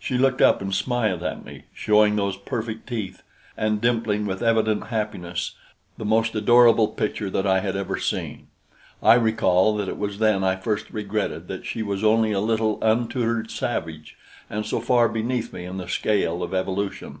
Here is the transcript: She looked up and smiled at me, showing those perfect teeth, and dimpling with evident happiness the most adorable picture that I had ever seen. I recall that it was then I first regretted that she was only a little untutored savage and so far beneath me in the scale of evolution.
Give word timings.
She 0.00 0.18
looked 0.18 0.40
up 0.42 0.60
and 0.60 0.74
smiled 0.74 1.22
at 1.22 1.44
me, 1.44 1.66
showing 1.72 2.16
those 2.16 2.36
perfect 2.36 2.88
teeth, 2.88 3.22
and 3.56 3.80
dimpling 3.80 4.26
with 4.26 4.42
evident 4.42 4.88
happiness 4.88 5.52
the 5.96 6.04
most 6.04 6.34
adorable 6.34 6.88
picture 6.88 7.30
that 7.30 7.46
I 7.46 7.60
had 7.60 7.76
ever 7.76 7.96
seen. 7.96 8.48
I 9.04 9.14
recall 9.14 9.76
that 9.76 9.86
it 9.88 9.98
was 9.98 10.18
then 10.18 10.42
I 10.42 10.56
first 10.56 10.90
regretted 10.90 11.46
that 11.46 11.64
she 11.64 11.80
was 11.80 12.02
only 12.02 12.32
a 12.32 12.40
little 12.40 12.82
untutored 12.82 13.52
savage 13.52 14.16
and 14.50 14.66
so 14.66 14.80
far 14.80 15.08
beneath 15.08 15.52
me 15.52 15.64
in 15.64 15.76
the 15.76 15.86
scale 15.88 16.42
of 16.42 16.52
evolution. 16.54 17.20